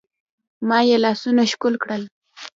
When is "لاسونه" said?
1.03-1.43